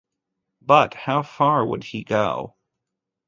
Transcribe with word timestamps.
But 0.63 0.95
how 0.95 1.21
far 1.21 1.63
would 1.63 1.83
he 1.83 2.03
go? 2.03 2.55